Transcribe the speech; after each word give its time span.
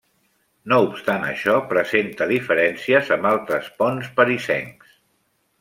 No 0.71 0.79
obstant 0.85 1.27
això, 1.27 1.57
presenta 1.75 2.29
diferències 2.33 3.13
amb 3.17 3.31
altres 3.33 3.71
ponts 3.83 4.11
parisencs. 4.23 5.01